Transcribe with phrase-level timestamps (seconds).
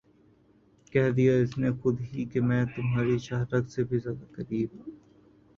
[0.93, 4.69] کہہ دیا اس نے خود ہی کہ میں تمھاری شہہ رگ سے بھی زیادہ قریب